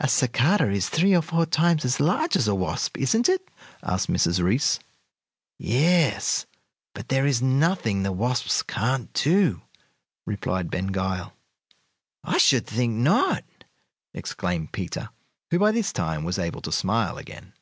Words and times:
"A 0.00 0.06
cicada 0.06 0.68
is 0.70 0.90
three 0.90 1.16
or 1.16 1.22
four 1.22 1.46
times 1.46 1.86
as 1.86 1.98
large 1.98 2.36
as 2.36 2.46
a 2.46 2.54
wasp, 2.54 2.98
isn't 2.98 3.26
it?" 3.26 3.48
asked 3.82 4.10
Mrs. 4.10 4.42
Reece. 4.42 4.78
"Yes; 5.58 6.44
but 6.94 7.08
there 7.08 7.24
is 7.24 7.40
nothing 7.40 8.02
the 8.02 8.12
wasps 8.12 8.62
can't 8.62 9.10
do," 9.14 9.62
replied 10.26 10.70
Ben 10.70 10.88
Gile. 10.88 11.32
"I 12.22 12.36
should 12.36 12.66
think 12.66 12.92
not!" 12.96 13.44
exclaimed 14.12 14.72
Peter, 14.72 15.08
who 15.50 15.58
by 15.58 15.72
this 15.72 15.90
time 15.90 16.22
was 16.22 16.38
able 16.38 16.60
to 16.60 16.70
smile 16.70 17.16
again. 17.16 17.54